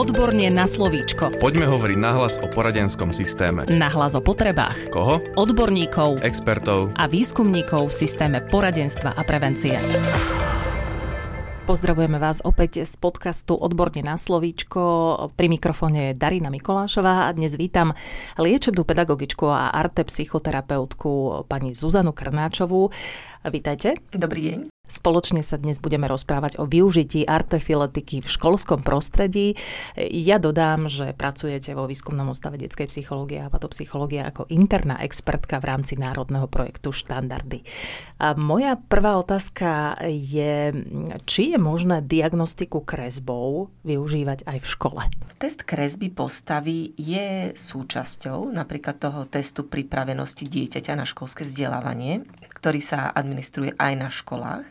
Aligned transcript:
Odborne 0.00 0.48
na 0.48 0.64
slovíčko. 0.64 1.36
Poďme 1.36 1.68
hovoriť 1.68 1.98
nahlas 2.00 2.40
o 2.40 2.48
poradenskom 2.48 3.12
systéme. 3.12 3.68
Nahlas 3.68 4.16
o 4.16 4.24
potrebách. 4.24 4.88
Koho? 4.88 5.20
Odborníkov 5.36 6.24
Expertov. 6.24 6.96
a 6.96 7.04
výskumníkov 7.04 7.92
v 7.92 7.94
systéme 8.08 8.40
poradenstva 8.40 9.12
a 9.12 9.20
prevencie. 9.28 9.76
Pozdravujeme 11.68 12.16
vás 12.16 12.40
opäť 12.40 12.88
z 12.88 12.96
podcastu 12.96 13.52
Odborne 13.60 14.00
na 14.00 14.16
slovíčko. 14.16 14.80
Pri 15.36 15.52
mikrofóne 15.52 16.16
je 16.16 16.16
Darina 16.16 16.48
Mikolášová 16.48 17.28
a 17.28 17.36
dnes 17.36 17.52
vítam 17.60 17.92
liečebnú 18.40 18.88
pedagogičku 18.88 19.52
a 19.52 19.68
arte 19.68 20.08
psychoterapeutku 20.08 21.44
pani 21.44 21.76
Zuzanu 21.76 22.16
Krnáčovú. 22.16 22.88
Vítajte. 23.44 24.00
Dobrý 24.16 24.40
deň. 24.48 24.79
Spoločne 24.90 25.46
sa 25.46 25.54
dnes 25.54 25.78
budeme 25.78 26.10
rozprávať 26.10 26.58
o 26.58 26.66
využití 26.66 27.22
artefiletiky 27.22 28.26
v 28.26 28.28
školskom 28.28 28.82
prostredí. 28.82 29.54
Ja 29.94 30.42
dodám, 30.42 30.90
že 30.90 31.14
pracujete 31.14 31.78
vo 31.78 31.86
výskumnom 31.86 32.26
ústave 32.34 32.58
detskej 32.58 32.90
psychológie 32.90 33.38
a 33.38 33.46
patopsychológie 33.46 34.18
ako 34.26 34.50
interná 34.50 34.98
expertka 34.98 35.62
v 35.62 35.70
rámci 35.70 35.94
národného 35.94 36.50
projektu 36.50 36.90
Štandardy. 36.90 37.62
A 38.18 38.34
moja 38.34 38.74
prvá 38.74 39.14
otázka 39.14 39.94
je, 40.10 40.74
či 41.22 41.54
je 41.54 41.58
možné 41.62 42.02
diagnostiku 42.02 42.82
kresbou 42.82 43.70
využívať 43.86 44.42
aj 44.50 44.58
v 44.58 44.66
škole? 44.66 45.02
Test 45.38 45.62
kresby 45.62 46.10
postavy 46.10 46.98
je 46.98 47.54
súčasťou 47.54 48.50
napríklad 48.50 48.98
toho 48.98 49.22
testu 49.30 49.70
pripravenosti 49.70 50.50
dieťaťa 50.50 50.98
na 50.98 51.06
školské 51.06 51.46
vzdelávanie, 51.46 52.26
ktorý 52.60 52.84
sa 52.84 53.08
administruje 53.08 53.72
aj 53.80 53.92
na 53.96 54.08
školách. 54.12 54.68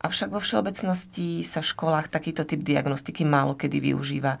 Avšak 0.00 0.32
vo 0.32 0.40
všeobecnosti 0.40 1.44
sa 1.44 1.60
v 1.60 1.70
školách 1.76 2.08
takýto 2.08 2.48
typ 2.48 2.64
diagnostiky 2.64 3.28
málo 3.28 3.52
kedy 3.52 3.92
využíva, 3.92 4.40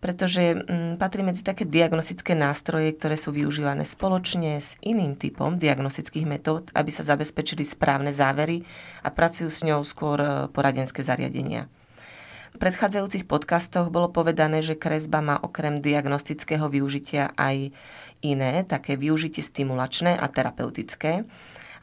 pretože 0.00 0.56
m, 0.56 0.96
patrí 0.96 1.20
medzi 1.20 1.44
také 1.44 1.68
diagnostické 1.68 2.32
nástroje, 2.32 2.92
ktoré 2.96 3.16
sú 3.16 3.32
využívané 3.32 3.84
spoločne 3.84 4.60
s 4.60 4.80
iným 4.80 5.16
typom 5.16 5.60
diagnostických 5.60 6.24
metód, 6.24 6.72
aby 6.72 6.88
sa 6.88 7.04
zabezpečili 7.04 7.64
správne 7.64 8.12
závery 8.12 8.64
a 9.04 9.12
pracujú 9.12 9.48
s 9.52 9.60
ňou 9.64 9.80
skôr 9.84 10.20
e, 10.20 10.28
poradenské 10.52 11.04
zariadenia. 11.04 11.72
V 12.52 12.62
predchádzajúcich 12.62 13.24
podcastoch 13.24 13.88
bolo 13.88 14.12
povedané, 14.12 14.60
že 14.60 14.78
kresba 14.78 15.18
má 15.24 15.36
okrem 15.40 15.80
diagnostického 15.80 16.68
využitia 16.68 17.32
aj 17.34 17.72
iné, 18.22 18.62
také 18.62 18.94
využitie 19.00 19.40
stimulačné 19.42 20.14
a 20.16 20.26
terapeutické. 20.28 21.26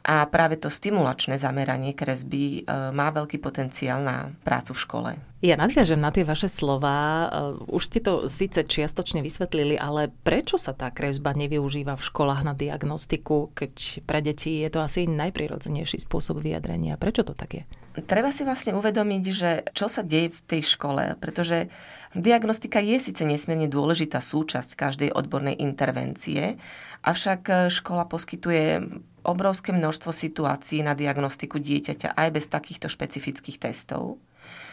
A 0.02 0.26
práve 0.26 0.58
to 0.58 0.66
stimulačné 0.66 1.38
zameranie 1.38 1.94
kresby 1.94 2.66
e, 2.66 2.90
má 2.90 3.14
veľký 3.14 3.38
potenciál 3.38 4.02
na 4.02 4.34
prácu 4.42 4.74
v 4.74 4.82
škole. 4.82 5.10
Ja 5.42 5.54
nadviažem 5.54 5.98
na 5.98 6.10
tie 6.10 6.26
vaše 6.26 6.50
slova. 6.50 6.94
E, 6.94 7.26
už 7.70 7.82
ste 7.86 8.02
to 8.02 8.26
síce 8.26 8.66
čiastočne 8.66 9.22
vysvetlili, 9.22 9.78
ale 9.78 10.10
prečo 10.26 10.58
sa 10.58 10.74
tá 10.74 10.90
kresba 10.90 11.38
nevyužíva 11.38 11.94
v 11.94 12.02
školách 12.02 12.42
na 12.42 12.54
diagnostiku, 12.54 13.54
keď 13.54 14.02
pre 14.02 14.18
deti 14.18 14.66
je 14.66 14.74
to 14.74 14.82
asi 14.82 15.06
najprirodzenejší 15.06 16.02
spôsob 16.02 16.42
vyjadrenia? 16.42 16.98
Prečo 16.98 17.22
to 17.22 17.38
tak 17.38 17.62
je? 17.62 17.64
Treba 18.02 18.34
si 18.34 18.42
vlastne 18.42 18.74
uvedomiť, 18.74 19.24
že 19.30 19.50
čo 19.70 19.86
sa 19.86 20.02
deje 20.02 20.34
v 20.34 20.40
tej 20.50 20.62
škole, 20.64 21.14
pretože 21.22 21.70
diagnostika 22.16 22.82
je 22.82 22.98
síce 22.98 23.22
nesmierne 23.22 23.70
dôležitá 23.70 24.18
súčasť 24.18 24.74
každej 24.74 25.10
odbornej 25.14 25.60
intervencie, 25.60 26.58
avšak 27.04 27.68
škola 27.68 28.08
poskytuje 28.08 28.80
obrovské 29.22 29.70
množstvo 29.70 30.10
situácií 30.10 30.82
na 30.82 30.92
diagnostiku 30.98 31.58
dieťaťa 31.58 32.14
aj 32.14 32.28
bez 32.34 32.46
takýchto 32.50 32.90
špecifických 32.90 33.58
testov. 33.58 34.18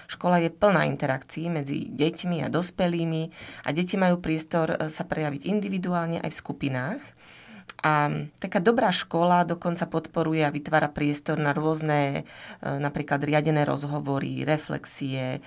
Škola 0.09 0.41
je 0.41 0.50
plná 0.50 0.89
interakcií 0.89 1.53
medzi 1.53 1.86
deťmi 1.86 2.41
a 2.41 2.50
dospelými 2.50 3.23
a 3.66 3.69
deti 3.69 3.94
majú 3.94 4.17
priestor 4.17 4.73
e, 4.73 4.78
sa 4.89 5.06
prejaviť 5.06 5.45
individuálne 5.45 6.17
aj 6.17 6.33
v 6.33 6.39
skupinách. 6.41 7.02
A 7.80 8.11
taká 8.44 8.59
dobrá 8.59 8.91
škola 8.91 9.47
dokonca 9.47 9.88
podporuje 9.88 10.44
a 10.44 10.51
vytvára 10.51 10.91
priestor 10.91 11.40
na 11.40 11.56
rôzne 11.56 12.00
e, 12.12 12.22
napríklad 12.63 13.23
riadené 13.23 13.63
rozhovory, 13.63 14.44
reflexie, 14.44 15.40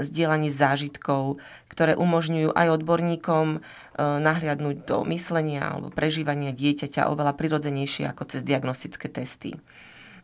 zdieľanie 0.00 0.48
zážitkov, 0.48 1.36
ktoré 1.68 1.92
umožňujú 1.92 2.56
aj 2.56 2.68
odborníkom 2.72 3.46
e, 3.56 3.58
nahliadnúť 4.00 4.76
do 4.88 5.04
myslenia 5.12 5.68
alebo 5.68 5.92
prežívania 5.92 6.56
dieťaťa 6.56 7.12
oveľa 7.12 7.36
prirodzenejšie 7.36 8.08
ako 8.08 8.24
cez 8.32 8.40
diagnostické 8.40 9.12
testy. 9.12 9.60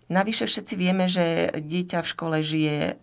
Navyše 0.09 0.45
všetci 0.45 0.75
vieme, 0.77 1.09
že 1.09 1.49
dieťa 1.57 2.05
v 2.05 2.11
škole 2.13 2.37
žije 2.45 3.01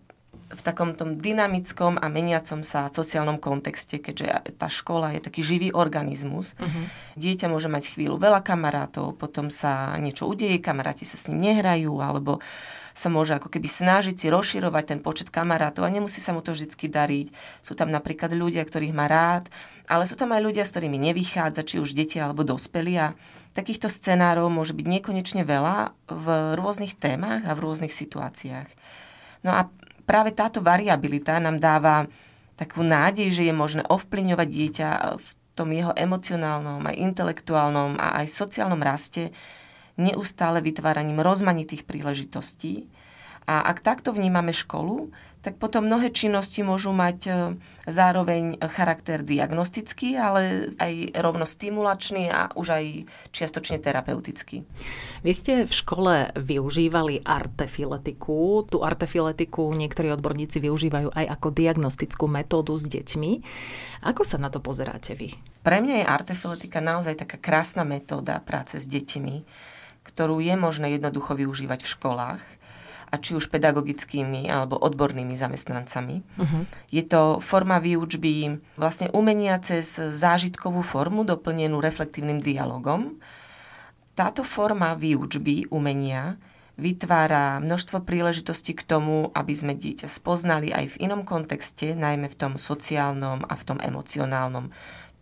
v 0.52 0.60
takom 0.60 0.92
tom 0.92 1.16
dynamickom 1.16 1.96
a 1.96 2.12
meniacom 2.12 2.60
sa 2.60 2.92
sociálnom 2.92 3.40
kontexte, 3.40 3.96
keďže 3.96 4.52
tá 4.60 4.68
škola 4.68 5.16
je 5.16 5.24
taký 5.24 5.40
živý 5.40 5.68
organizmus. 5.72 6.52
Uh-huh. 6.60 6.84
Dieťa 7.16 7.48
môže 7.48 7.72
mať 7.72 7.96
chvíľu 7.96 8.20
veľa 8.20 8.44
kamarátov, 8.44 9.16
potom 9.16 9.48
sa 9.48 9.96
niečo 9.96 10.28
udeje, 10.28 10.60
kamaráti 10.60 11.08
sa 11.08 11.16
s 11.16 11.32
ním 11.32 11.52
nehrajú, 11.52 12.04
alebo 12.04 12.44
sa 12.92 13.08
môže 13.08 13.32
ako 13.32 13.48
keby 13.48 13.64
snažiť 13.64 14.12
si 14.12 14.26
rozširovať 14.28 14.84
ten 14.84 15.00
počet 15.00 15.32
kamarátov 15.32 15.88
a 15.88 15.94
nemusí 15.94 16.20
sa 16.20 16.36
mu 16.36 16.44
to 16.44 16.52
vždy 16.52 16.68
dariť. 16.68 17.32
Sú 17.64 17.72
tam 17.72 17.88
napríklad 17.88 18.36
ľudia, 18.36 18.60
ktorých 18.68 18.92
má 18.92 19.08
rád, 19.08 19.48
ale 19.88 20.04
sú 20.04 20.20
tam 20.20 20.36
aj 20.36 20.44
ľudia, 20.44 20.68
s 20.68 20.76
ktorými 20.76 21.00
nevychádza, 21.00 21.64
či 21.64 21.80
už 21.80 21.96
deti 21.96 22.20
alebo 22.20 22.44
dospelí 22.44 22.94
a 23.00 23.16
takýchto 23.56 23.88
scenárov 23.88 24.52
môže 24.52 24.76
byť 24.76 24.86
nekonečne 25.00 25.42
veľa 25.48 25.96
v 26.08 26.26
rôznych 26.56 26.96
témach 27.00 27.44
a 27.48 27.56
v 27.56 27.62
rôznych 27.64 27.92
situáciách. 27.92 28.68
No 29.42 29.50
a 29.50 29.60
práve 30.04 30.34
táto 30.34 30.60
variabilita 30.60 31.38
nám 31.38 31.58
dáva 31.58 32.06
takú 32.54 32.84
nádej, 32.84 33.32
že 33.32 33.42
je 33.48 33.54
možné 33.54 33.82
ovplyvňovať 33.88 34.48
dieťa 34.48 34.88
v 35.16 35.28
tom 35.52 35.68
jeho 35.72 35.92
emocionálnom, 35.92 36.80
aj 36.84 36.96
intelektuálnom 36.96 38.00
a 38.00 38.24
aj 38.24 38.26
sociálnom 38.28 38.80
raste 38.80 39.32
neustále 40.00 40.64
vytváraním 40.64 41.20
rozmanitých 41.20 41.84
príležitostí. 41.84 42.88
A 43.46 43.66
ak 43.66 43.82
takto 43.82 44.14
vnímame 44.14 44.54
školu, 44.54 45.10
tak 45.42 45.58
potom 45.58 45.90
mnohé 45.90 46.14
činnosti 46.14 46.62
môžu 46.62 46.94
mať 46.94 47.18
e, 47.26 47.32
zároveň 47.90 48.62
charakter 48.70 49.26
diagnostický, 49.26 50.14
ale 50.14 50.70
aj 50.78 51.18
rovno 51.18 51.42
stimulačný 51.42 52.30
a 52.30 52.54
už 52.54 52.68
aj 52.70 52.84
čiastočne 53.34 53.82
terapeutický. 53.82 54.62
Vy 55.26 55.32
ste 55.34 55.52
v 55.66 55.72
škole 55.74 56.30
využívali 56.38 57.26
artefiletiku. 57.26 58.70
Tu 58.70 58.78
artefiletiku 58.78 59.74
niektorí 59.74 60.14
odborníci 60.14 60.62
využívajú 60.62 61.10
aj 61.10 61.26
ako 61.34 61.48
diagnostickú 61.50 62.30
metódu 62.30 62.78
s 62.78 62.86
deťmi. 62.86 63.30
Ako 64.06 64.22
sa 64.22 64.38
na 64.38 64.46
to 64.46 64.62
pozeráte 64.62 65.18
vy? 65.18 65.34
Pre 65.66 65.78
mňa 65.82 66.06
je 66.06 66.06
artefiletika 66.06 66.78
naozaj 66.78 67.18
taká 67.18 67.42
krásna 67.42 67.82
metóda 67.82 68.38
práce 68.38 68.78
s 68.78 68.86
deťmi, 68.86 69.42
ktorú 70.06 70.38
je 70.38 70.54
možné 70.54 70.94
jednoducho 70.94 71.34
využívať 71.34 71.82
v 71.82 71.92
školách 71.98 72.42
a 73.12 73.20
či 73.20 73.36
už 73.36 73.52
pedagogickými 73.52 74.48
alebo 74.48 74.80
odbornými 74.80 75.36
zamestnancami. 75.36 76.24
Uh-huh. 76.24 76.64
Je 76.88 77.04
to 77.04 77.44
forma 77.44 77.76
výučby 77.76 78.56
vlastne 78.80 79.12
umenia 79.12 79.60
cez 79.60 80.00
zážitkovú 80.00 80.80
formu 80.80 81.28
doplnenú 81.28 81.76
reflektívnym 81.84 82.40
dialogom. 82.40 83.20
Táto 84.16 84.40
forma 84.40 84.96
výučby 84.96 85.68
umenia 85.68 86.40
vytvára 86.80 87.60
množstvo 87.60 88.00
príležitostí 88.00 88.72
k 88.72 88.82
tomu, 88.88 89.28
aby 89.36 89.52
sme 89.52 89.76
dieťa 89.76 90.08
spoznali 90.08 90.72
aj 90.72 90.96
v 90.96 91.00
inom 91.04 91.28
kontexte, 91.28 91.92
najmä 91.92 92.32
v 92.32 92.38
tom 92.38 92.52
sociálnom 92.56 93.44
a 93.44 93.54
v 93.54 93.62
tom 93.68 93.78
emocionálnom, 93.78 94.72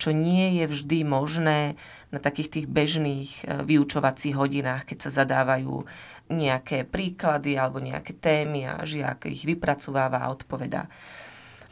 čo 0.00 0.14
nie 0.14 0.62
je 0.62 0.64
vždy 0.70 0.98
možné 1.04 1.74
na 2.08 2.18
takých 2.22 2.48
tých 2.48 2.66
bežných 2.70 3.30
e, 3.44 3.66
vyučovacích 3.68 4.32
hodinách, 4.32 4.88
keď 4.88 4.98
sa 5.06 5.10
zadávajú 5.22 5.84
nejaké 6.30 6.86
príklady 6.86 7.58
alebo 7.58 7.82
nejaké 7.82 8.14
témy 8.16 8.70
a 8.70 8.86
žiak 8.86 9.26
ich 9.26 9.42
vypracúváva 9.42 10.22
a 10.22 10.30
odpovedá. 10.30 10.86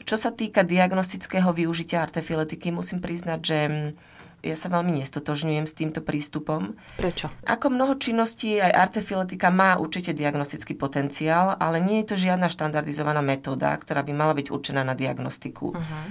Čo 0.03 0.19
sa 0.19 0.35
týka 0.35 0.67
diagnostického 0.67 1.53
využitia 1.55 2.03
artefiletiky, 2.03 2.75
musím 2.75 2.99
priznať, 2.99 3.41
že 3.45 3.59
ja 4.39 4.55
sa 4.55 4.71
veľmi 4.71 5.03
nestotožňujem 5.03 5.67
s 5.67 5.75
týmto 5.75 6.01
prístupom. 6.01 6.79
Prečo? 6.95 7.27
Ako 7.43 7.75
mnoho 7.75 7.99
činností, 7.99 8.63
aj 8.63 8.89
artefiletika 8.89 9.51
má 9.51 9.75
určite 9.77 10.15
diagnostický 10.15 10.79
potenciál, 10.79 11.59
ale 11.59 11.83
nie 11.83 12.03
je 12.03 12.15
to 12.15 12.17
žiadna 12.17 12.47
štandardizovaná 12.47 13.19
metóda, 13.19 13.75
ktorá 13.75 14.07
by 14.07 14.13
mala 14.15 14.39
byť 14.39 14.55
určená 14.55 14.87
na 14.87 14.95
diagnostiku. 14.95 15.75
Uh-huh. 15.75 16.05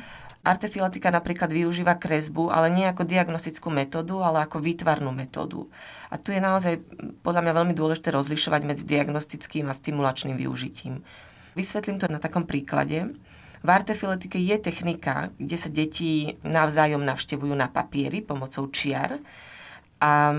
Artefilatika 0.48 1.12
napríklad 1.12 1.52
využíva 1.52 2.00
kresbu, 2.00 2.48
ale 2.48 2.72
nie 2.72 2.88
ako 2.88 3.04
diagnostickú 3.04 3.68
metódu, 3.68 4.24
ale 4.24 4.48
ako 4.48 4.64
výtvarnú 4.64 5.12
metódu. 5.12 5.68
A 6.08 6.16
tu 6.16 6.32
je 6.32 6.40
naozaj 6.40 6.80
podľa 7.20 7.44
mňa 7.44 7.54
veľmi 7.60 7.74
dôležité 7.76 8.16
rozlišovať 8.16 8.62
medzi 8.64 8.88
diagnostickým 8.88 9.68
a 9.68 9.76
stimulačným 9.76 10.40
využitím. 10.40 11.04
Vysvetlím 11.60 12.00
to 12.00 12.08
na 12.08 12.24
takom 12.24 12.48
príklade. 12.48 13.12
V 13.60 13.70
artefiletike 13.70 14.40
je 14.40 14.56
technika, 14.56 15.36
kde 15.36 15.58
sa 15.60 15.68
deti 15.68 16.40
navzájom 16.48 17.04
navštevujú 17.04 17.52
na 17.52 17.68
papieri 17.68 18.24
pomocou 18.24 18.72
čiar 18.72 19.20
a 20.00 20.32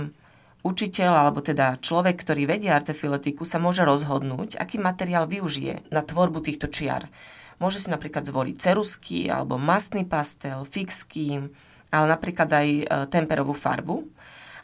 učiteľ 0.64 1.12
alebo 1.12 1.44
teda 1.44 1.76
človek, 1.84 2.16
ktorý 2.16 2.48
vedie 2.48 2.72
artefiletiku, 2.72 3.44
sa 3.44 3.60
môže 3.60 3.84
rozhodnúť, 3.84 4.56
aký 4.56 4.80
materiál 4.80 5.28
využije 5.28 5.92
na 5.92 6.00
tvorbu 6.00 6.40
týchto 6.40 6.72
čiar 6.72 7.12
Môže 7.58 7.82
si 7.82 7.90
napríklad 7.90 8.22
zvoliť 8.22 8.56
cerusky 8.58 9.26
alebo 9.26 9.58
mastný 9.58 10.06
pastel, 10.06 10.62
fixky, 10.62 11.50
ale 11.90 12.06
napríklad 12.06 12.48
aj 12.48 12.68
e, 12.68 12.84
temperovú 13.10 13.54
farbu. 13.54 14.06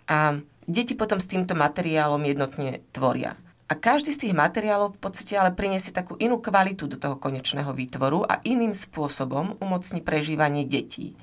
A 0.06 0.38
deti 0.66 0.94
potom 0.94 1.18
s 1.18 1.26
týmto 1.26 1.58
materiálom 1.58 2.22
jednotne 2.22 2.84
tvoria. 2.94 3.34
A 3.64 3.72
každý 3.72 4.12
z 4.12 4.28
tých 4.28 4.34
materiálov 4.36 4.94
v 4.94 5.00
podstate 5.00 5.40
ale 5.40 5.56
priniesie 5.56 5.90
takú 5.90 6.20
inú 6.20 6.36
kvalitu 6.38 6.84
do 6.84 7.00
toho 7.00 7.16
konečného 7.16 7.72
výtvoru 7.72 8.22
a 8.28 8.38
iným 8.44 8.76
spôsobom 8.76 9.56
umocní 9.58 10.04
prežívanie 10.04 10.68
detí. 10.68 11.16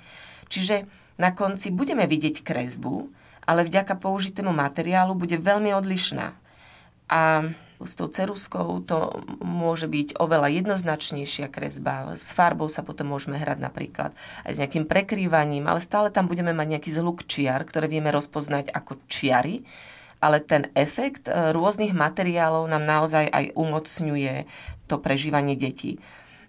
Čiže 0.50 0.90
na 1.22 1.38
konci 1.38 1.70
budeme 1.70 2.10
vidieť 2.10 2.42
kresbu, 2.42 3.14
ale 3.46 3.62
vďaka 3.70 3.94
použitému 4.02 4.50
materiálu 4.50 5.14
bude 5.14 5.38
veľmi 5.38 5.70
odlišná. 5.78 6.34
A 7.14 7.46
s 7.84 7.94
tou 7.98 8.08
ceruskou 8.08 8.82
to 8.86 9.22
môže 9.42 9.86
byť 9.90 10.18
oveľa 10.22 10.50
jednoznačnejšia 10.62 11.48
kresba. 11.50 12.14
S 12.14 12.34
farbou 12.34 12.70
sa 12.72 12.86
potom 12.86 13.12
môžeme 13.12 13.38
hrať 13.38 13.60
napríklad 13.60 14.12
aj 14.46 14.52
s 14.56 14.62
nejakým 14.62 14.86
prekrývaním, 14.86 15.70
ale 15.70 15.84
stále 15.84 16.14
tam 16.14 16.30
budeme 16.30 16.54
mať 16.54 16.78
nejaký 16.78 16.90
zhluk 16.90 17.26
čiar, 17.26 17.66
ktoré 17.66 17.90
vieme 17.90 18.14
rozpoznať 18.14 18.72
ako 18.72 19.02
čiary 19.10 19.66
ale 20.22 20.38
ten 20.38 20.70
efekt 20.78 21.26
e, 21.26 21.50
rôznych 21.50 21.98
materiálov 21.98 22.70
nám 22.70 22.86
naozaj 22.86 23.26
aj 23.26 23.58
umocňuje 23.58 24.46
to 24.86 25.02
prežívanie 25.02 25.58
detí. 25.58 25.98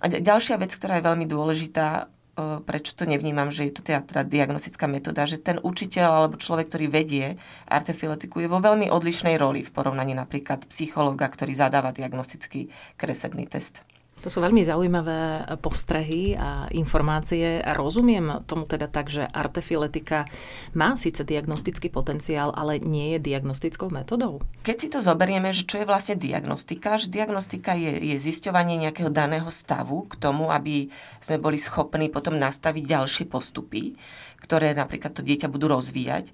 A 0.04 0.12
ďalšia 0.12 0.60
vec, 0.60 0.76
ktorá 0.76 1.00
je 1.00 1.08
veľmi 1.08 1.24
dôležitá, 1.24 2.12
prečo 2.38 2.96
to 2.96 3.04
nevnímam, 3.04 3.52
že 3.52 3.68
je 3.68 3.72
to 3.76 3.82
teda, 3.84 4.00
teda 4.08 4.22
diagnostická 4.24 4.88
metóda, 4.88 5.28
že 5.28 5.36
ten 5.36 5.60
učiteľ 5.60 6.08
alebo 6.24 6.40
človek, 6.40 6.72
ktorý 6.72 6.86
vedie 6.88 7.36
artefiletiku, 7.68 8.40
je 8.40 8.48
vo 8.48 8.56
veľmi 8.56 8.88
odlišnej 8.88 9.36
roli 9.36 9.60
v 9.60 9.74
porovnaní 9.74 10.16
napríklad 10.16 10.64
psychologa, 10.72 11.28
ktorý 11.28 11.52
zadáva 11.52 11.92
diagnostický 11.92 12.72
kresebný 12.96 13.44
test. 13.44 13.84
To 14.22 14.30
sú 14.30 14.38
veľmi 14.38 14.62
zaujímavé 14.62 15.50
postrehy 15.58 16.38
a 16.38 16.70
informácie. 16.70 17.58
A 17.58 17.74
rozumiem 17.74 18.46
tomu 18.46 18.70
teda 18.70 18.86
tak, 18.86 19.10
že 19.10 19.26
artefiletika 19.26 20.30
má 20.78 20.94
síce 20.94 21.26
diagnostický 21.26 21.90
potenciál, 21.90 22.54
ale 22.54 22.78
nie 22.78 23.18
je 23.18 23.34
diagnostickou 23.34 23.90
metodou? 23.90 24.38
Keď 24.62 24.76
si 24.78 24.88
to 24.94 25.02
zoberieme, 25.02 25.50
že 25.50 25.66
čo 25.66 25.82
je 25.82 25.90
vlastne 25.90 26.14
diagnostika, 26.14 26.94
že 26.94 27.10
diagnostika 27.10 27.74
je, 27.74 27.98
je 27.98 28.16
zisťovanie 28.16 28.78
nejakého 28.86 29.10
daného 29.10 29.50
stavu 29.50 30.06
k 30.06 30.14
tomu, 30.22 30.54
aby 30.54 30.86
sme 31.18 31.42
boli 31.42 31.58
schopní 31.58 32.06
potom 32.06 32.38
nastaviť 32.38 32.84
ďalšie 32.86 33.24
postupy, 33.26 33.98
ktoré 34.38 34.70
napríklad 34.70 35.18
to 35.18 35.26
dieťa 35.26 35.50
budú 35.50 35.74
rozvíjať 35.74 36.30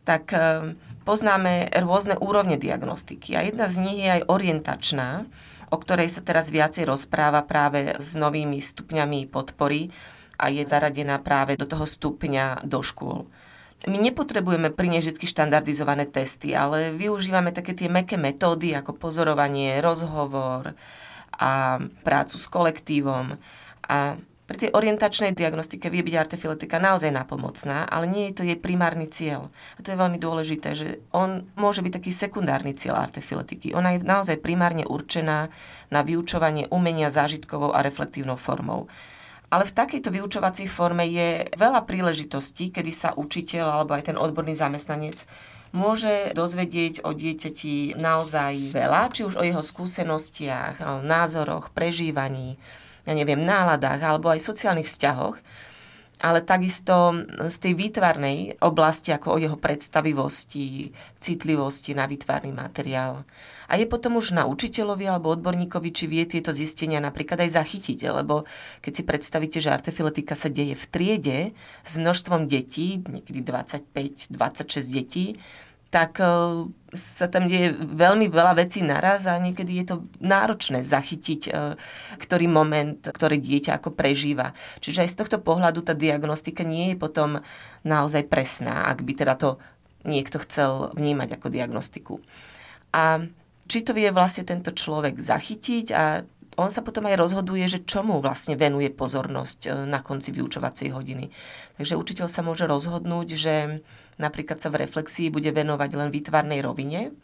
tak 0.00 0.32
eh, 0.32 0.74
poznáme 1.04 1.68
rôzne 1.84 2.16
úrovne 2.16 2.56
diagnostiky. 2.56 3.36
A 3.36 3.44
jedna 3.44 3.68
z 3.68 3.76
nich 3.84 4.00
je 4.00 4.10
aj 4.20 4.22
orientačná, 4.32 5.28
o 5.70 5.76
ktorej 5.78 6.10
sa 6.10 6.22
teraz 6.26 6.50
viacej 6.50 6.84
rozpráva 6.84 7.46
práve 7.46 7.94
s 7.96 8.18
novými 8.18 8.58
stupňami 8.58 9.30
podpory 9.30 9.94
a 10.36 10.50
je 10.50 10.66
zaradená 10.66 11.22
práve 11.22 11.54
do 11.54 11.64
toho 11.64 11.86
stupňa 11.86 12.66
do 12.66 12.82
škôl. 12.82 13.30
My 13.88 13.96
nepotrebujeme 13.96 14.68
pri 14.76 14.92
vždy 15.00 15.24
štandardizované 15.24 16.04
testy, 16.04 16.52
ale 16.52 16.92
využívame 16.92 17.48
také 17.48 17.72
tie 17.72 17.88
meké 17.88 18.20
metódy 18.20 18.76
ako 18.76 18.92
pozorovanie, 18.92 19.80
rozhovor 19.80 20.76
a 21.32 21.80
prácu 22.04 22.36
s 22.36 22.46
kolektívom. 22.52 23.40
A 23.88 24.20
pri 24.50 24.66
tej 24.66 24.74
orientačnej 24.74 25.30
diagnostike 25.30 25.86
vie 25.94 26.02
byť 26.02 26.16
artefiletika 26.18 26.82
naozaj 26.82 27.14
napomocná, 27.14 27.86
ale 27.86 28.10
nie 28.10 28.26
je 28.26 28.34
to 28.34 28.42
jej 28.42 28.58
primárny 28.58 29.06
cieľ. 29.06 29.46
A 29.78 29.86
to 29.86 29.94
je 29.94 30.00
veľmi 30.02 30.18
dôležité, 30.18 30.74
že 30.74 30.98
on 31.14 31.46
môže 31.54 31.86
byť 31.86 32.02
taký 32.02 32.10
sekundárny 32.10 32.74
cieľ 32.74 32.98
artefiletiky. 32.98 33.78
Ona 33.78 33.94
je 33.94 34.02
naozaj 34.02 34.42
primárne 34.42 34.82
určená 34.82 35.54
na 35.94 36.00
vyučovanie 36.02 36.66
umenia 36.74 37.14
zážitkovou 37.14 37.70
a 37.70 37.78
reflektívnou 37.78 38.34
formou. 38.34 38.90
Ale 39.54 39.70
v 39.70 39.76
takejto 39.86 40.10
vyučovacej 40.10 40.66
forme 40.66 41.06
je 41.06 41.46
veľa 41.54 41.86
príležitostí, 41.86 42.74
kedy 42.74 42.90
sa 42.90 43.14
učiteľ 43.14 43.70
alebo 43.70 43.94
aj 43.94 44.10
ten 44.10 44.18
odborný 44.18 44.58
zamestnanec 44.58 45.30
môže 45.70 46.34
dozvedieť 46.34 47.06
o 47.06 47.14
dieťati 47.14 47.94
naozaj 47.94 48.74
veľa, 48.74 49.14
či 49.14 49.22
už 49.22 49.38
o 49.38 49.46
jeho 49.46 49.62
skúsenostiach, 49.62 51.06
názoroch, 51.06 51.70
prežívaní, 51.70 52.58
ja 53.04 53.12
neviem, 53.12 53.40
náladách 53.40 54.00
alebo 54.00 54.28
aj 54.32 54.44
sociálnych 54.44 54.88
vzťahoch, 54.88 55.36
ale 56.20 56.44
takisto 56.44 57.24
z 57.48 57.56
tej 57.56 57.72
výtvarnej 57.72 58.60
oblasti, 58.60 59.08
ako 59.08 59.36
o 59.36 59.40
jeho 59.40 59.56
predstavivosti, 59.56 60.92
citlivosti 61.16 61.96
na 61.96 62.04
výtvarný 62.04 62.52
materiál. 62.52 63.24
A 63.70 63.80
je 63.80 63.88
potom 63.88 64.20
už 64.20 64.36
na 64.36 64.44
učiteľovi 64.44 65.08
alebo 65.08 65.32
odborníkovi, 65.32 65.88
či 65.94 66.04
vie 66.10 66.28
tieto 66.28 66.52
zistenia 66.52 67.00
napríklad 67.00 67.40
aj 67.40 67.56
zachytiť, 67.56 68.12
lebo 68.12 68.44
keď 68.84 68.92
si 68.92 69.02
predstavíte, 69.06 69.58
že 69.64 69.72
artefiletika 69.72 70.36
sa 70.36 70.52
deje 70.52 70.76
v 70.76 70.86
triede 70.90 71.38
s 71.86 71.96
množstvom 71.96 72.50
detí, 72.50 73.00
niekedy 73.00 73.40
25-26 73.40 74.36
detí, 74.92 75.40
tak 75.90 76.22
e, 76.22 76.26
sa 76.90 77.30
tam 77.30 77.46
deje 77.46 77.70
veľmi 77.74 78.26
veľa 78.26 78.58
vecí 78.58 78.82
naraz 78.82 79.30
a 79.30 79.38
niekedy 79.38 79.82
je 79.82 79.86
to 79.94 79.96
náročné 80.18 80.82
zachytiť, 80.82 81.42
e, 81.46 81.50
ktorý 82.18 82.46
moment, 82.50 82.98
ktoré 82.98 83.38
dieťa 83.38 83.78
ako 83.78 83.94
prežíva. 83.94 84.50
Čiže 84.82 85.06
aj 85.06 85.10
z 85.14 85.18
tohto 85.22 85.38
pohľadu 85.38 85.86
tá 85.86 85.94
diagnostika 85.94 86.66
nie 86.66 86.94
je 86.94 86.96
potom 86.98 87.38
naozaj 87.86 88.26
presná, 88.26 88.90
ak 88.90 89.06
by 89.06 89.12
teda 89.14 89.34
to 89.38 89.50
niekto 90.02 90.42
chcel 90.42 90.90
vnímať 90.96 91.38
ako 91.38 91.46
diagnostiku. 91.52 92.14
A 92.90 93.22
či 93.70 93.86
to 93.86 93.94
vie 93.94 94.10
vlastne 94.10 94.42
tento 94.42 94.74
človek 94.74 95.14
zachytiť 95.14 95.86
a 95.94 96.26
on 96.58 96.68
sa 96.68 96.82
potom 96.82 97.06
aj 97.06 97.16
rozhoduje, 97.16 97.62
že 97.70 97.86
čomu 97.86 98.18
vlastne 98.18 98.58
venuje 98.58 98.90
pozornosť 98.90 99.60
e, 99.64 99.68
na 99.86 100.02
konci 100.02 100.34
vyučovacej 100.34 100.90
hodiny. 100.90 101.30
Takže 101.78 101.94
učiteľ 101.94 102.26
sa 102.26 102.42
môže 102.42 102.66
rozhodnúť, 102.66 103.28
že 103.38 103.54
napríklad 104.20 104.60
sa 104.60 104.68
v 104.68 104.84
reflexii 104.84 105.32
bude 105.32 105.48
venovať 105.48 105.90
len 105.96 106.12
výtvarnej 106.12 106.60
rovine, 106.60 107.16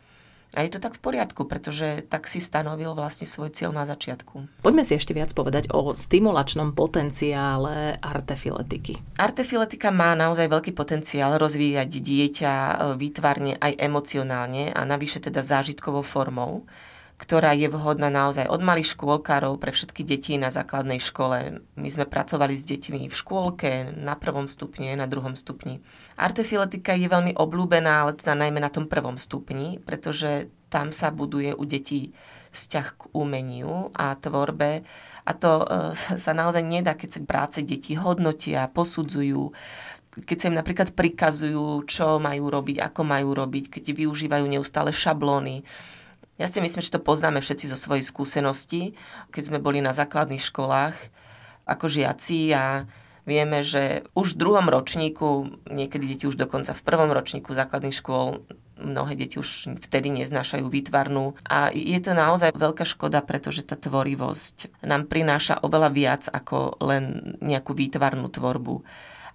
a 0.55 0.63
je 0.63 0.71
to 0.71 0.79
tak 0.79 0.95
v 0.95 1.03
poriadku, 1.03 1.43
pretože 1.45 2.07
tak 2.07 2.31
si 2.31 2.39
stanovil 2.39 2.95
vlastne 2.95 3.27
svoj 3.27 3.51
cieľ 3.51 3.75
na 3.75 3.83
začiatku. 3.83 4.63
Poďme 4.63 4.87
si 4.87 4.95
ešte 4.95 5.11
viac 5.11 5.35
povedať 5.35 5.75
o 5.75 5.91
stimulačnom 5.91 6.71
potenciále 6.71 7.99
artefiletiky. 7.99 9.19
Artefiletika 9.19 9.91
má 9.91 10.15
naozaj 10.15 10.47
veľký 10.47 10.71
potenciál 10.71 11.35
rozvíjať 11.43 11.91
dieťa 11.91 12.53
e, 12.55 12.75
výtvarne 12.95 13.59
aj 13.59 13.75
emocionálne 13.75 14.71
a 14.71 14.81
navyše 14.87 15.19
teda 15.19 15.43
zážitkovou 15.43 16.07
formou 16.07 16.63
ktorá 17.17 17.57
je 17.57 17.73
vhodná 17.73 18.13
naozaj 18.13 18.45
od 18.53 18.61
malých 18.61 18.93
škôlkárov 18.93 19.57
pre 19.57 19.73
všetky 19.73 20.05
deti 20.05 20.37
na 20.37 20.53
základnej 20.53 21.01
škole. 21.01 21.65
My 21.73 21.89
sme 21.89 22.05
pracovali 22.05 22.53
s 22.53 22.69
deťmi 22.69 23.09
v 23.09 23.15
škôlke, 23.17 23.97
na 23.97 24.21
prvom 24.21 24.53
stupni, 24.53 24.93
na 24.93 25.09
druhom 25.09 25.33
stupni. 25.33 25.81
Artefiletika 26.21 26.93
je 26.93 27.09
veľmi 27.09 27.33
obľúbená, 27.33 28.05
ale 28.05 28.21
teda 28.21 28.37
najmä 28.37 28.61
na 28.61 28.69
tom 28.69 28.85
prvom 28.85 29.17
stupni, 29.17 29.81
pretože 29.81 30.53
tam 30.69 30.93
sa 30.93 31.09
buduje 31.09 31.57
u 31.57 31.65
detí 31.65 32.13
vzťah 32.53 32.87
k 32.97 33.03
umeniu 33.17 33.89
a 33.97 34.13
tvorbe 34.17 34.85
a 35.25 35.33
to 35.33 35.65
e, 35.65 35.67
sa 35.97 36.33
naozaj 36.37 36.61
nedá, 36.65 36.93
keď 36.97 37.09
sa 37.17 37.21
práce 37.25 37.59
deti 37.65 37.97
hodnotia, 37.97 38.69
posudzujú, 38.69 39.57
keď 40.25 40.37
sa 40.37 40.49
im 40.49 40.57
napríklad 40.57 40.93
prikazujú, 40.97 41.85
čo 41.89 42.17
majú 42.17 42.49
robiť, 42.49 42.81
ako 42.81 43.01
majú 43.05 43.37
robiť, 43.37 43.69
keď 43.69 43.85
využívajú 44.05 44.45
neustále 44.49 44.93
šablóny 44.93 45.65
ja 46.37 46.47
si 46.47 46.61
myslím, 46.61 46.85
že 46.85 46.93
to 46.93 47.01
poznáme 47.01 47.41
všetci 47.41 47.73
zo 47.73 47.79
svojej 47.81 48.05
skúsenosti, 48.05 48.93
keď 49.33 49.43
sme 49.49 49.59
boli 49.59 49.81
na 49.81 49.97
základných 49.97 50.45
školách 50.45 50.97
ako 51.65 51.87
žiaci 51.89 52.53
a 52.53 52.85
vieme, 53.27 53.65
že 53.65 54.07
už 54.15 54.37
v 54.37 54.41
druhom 54.41 54.69
ročníku, 54.71 55.59
niekedy 55.67 56.05
deti 56.15 56.25
už 56.29 56.39
dokonca 56.39 56.77
v 56.77 56.85
prvom 56.87 57.11
ročníku 57.11 57.51
základných 57.57 57.99
škôl, 57.99 58.45
mnohé 58.77 59.17
deti 59.17 59.41
už 59.41 59.81
vtedy 59.89 60.13
neznášajú 60.13 60.69
výtvarnú 60.69 61.33
a 61.49 61.73
je 61.73 61.97
to 61.99 62.13
naozaj 62.13 62.53
veľká 62.53 62.85
škoda, 62.85 63.25
pretože 63.25 63.65
tá 63.65 63.75
tvorivosť 63.75 64.85
nám 64.85 65.09
prináša 65.09 65.59
oveľa 65.65 65.91
viac 65.91 66.23
ako 66.29 66.77
len 66.85 67.35
nejakú 67.41 67.73
výtvarnú 67.73 68.29
tvorbu. 68.29 68.85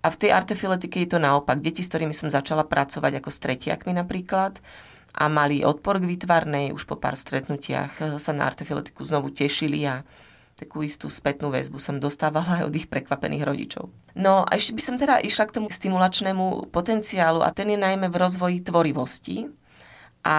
A 0.01 0.10
v 0.10 0.17
tej 0.17 0.34
artefiletike 0.34 0.98
je 1.05 1.13
to 1.13 1.20
naopak. 1.22 1.62
Deti, 1.62 1.86
s 1.86 1.89
ktorými 1.93 2.13
som 2.13 2.34
začala 2.34 2.65
pracovať 2.65 3.22
ako 3.22 3.29
s 3.29 3.38
tretiakmi 3.38 3.93
napríklad, 3.93 4.58
a 5.12 5.27
mali 5.27 5.63
odpor 5.68 6.00
k 6.00 6.08
výtvarnej, 6.08 6.72
už 6.72 6.88
po 6.88 6.96
pár 6.96 7.20
stretnutiach 7.20 7.94
eh, 8.00 8.06
sa 8.18 8.32
na 8.32 8.48
artefiletiku 8.48 9.03
znovu 9.03 9.32
tešili 9.32 9.84
a 9.84 10.08
takú 10.56 10.86
istú 10.86 11.10
spätnú 11.10 11.50
väzbu 11.50 11.82
som 11.82 11.98
dostávala 11.98 12.62
aj 12.62 12.65
od 12.70 12.74
ich 12.77 12.88
prekvapených 12.88 13.44
rodičov. 13.44 13.89
No 14.13 14.46
a 14.46 14.51
ešte 14.56 14.77
by 14.77 14.82
som 14.82 14.96
teda 15.01 15.18
išla 15.24 15.50
k 15.50 15.56
tomu 15.58 15.68
stimulačnému 15.74 16.70
potenciálu 16.70 17.41
a 17.41 17.50
ten 17.50 17.74
je 17.74 17.80
najmä 17.80 18.08
v 18.08 18.20
rozvoji 18.22 18.62
tvorivosti 18.62 19.50
a 20.22 20.38